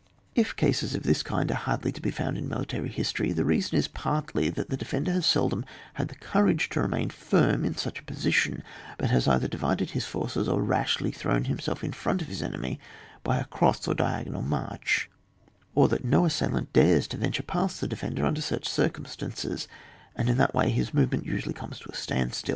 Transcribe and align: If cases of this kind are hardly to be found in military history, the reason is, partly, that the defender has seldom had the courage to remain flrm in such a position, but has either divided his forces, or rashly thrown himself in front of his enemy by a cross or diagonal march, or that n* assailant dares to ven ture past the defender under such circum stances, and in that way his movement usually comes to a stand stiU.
If 0.33 0.55
cases 0.55 0.95
of 0.95 1.03
this 1.03 1.21
kind 1.21 1.51
are 1.51 1.53
hardly 1.53 1.91
to 1.91 2.01
be 2.01 2.09
found 2.09 2.35
in 2.35 2.47
military 2.49 2.89
history, 2.89 3.31
the 3.33 3.45
reason 3.45 3.77
is, 3.77 3.87
partly, 3.87 4.49
that 4.49 4.71
the 4.71 4.75
defender 4.75 5.11
has 5.11 5.27
seldom 5.27 5.63
had 5.93 6.07
the 6.07 6.15
courage 6.15 6.69
to 6.69 6.81
remain 6.81 7.09
flrm 7.09 7.63
in 7.63 7.77
such 7.77 7.99
a 7.99 8.03
position, 8.03 8.63
but 8.97 9.11
has 9.11 9.27
either 9.27 9.47
divided 9.47 9.91
his 9.91 10.05
forces, 10.07 10.47
or 10.49 10.63
rashly 10.63 11.11
thrown 11.11 11.43
himself 11.43 11.83
in 11.83 11.91
front 11.91 12.23
of 12.23 12.29
his 12.29 12.41
enemy 12.41 12.79
by 13.23 13.37
a 13.37 13.45
cross 13.45 13.87
or 13.87 13.93
diagonal 13.93 14.41
march, 14.41 15.07
or 15.75 15.87
that 15.87 16.03
n* 16.03 16.15
assailant 16.15 16.73
dares 16.73 17.05
to 17.09 17.17
ven 17.17 17.33
ture 17.33 17.43
past 17.45 17.79
the 17.79 17.87
defender 17.87 18.25
under 18.25 18.41
such 18.41 18.67
circum 18.67 19.05
stances, 19.05 19.67
and 20.15 20.29
in 20.31 20.37
that 20.37 20.55
way 20.55 20.71
his 20.71 20.95
movement 20.95 21.27
usually 21.27 21.53
comes 21.53 21.77
to 21.77 21.91
a 21.91 21.95
stand 21.95 22.31
stiU. 22.31 22.49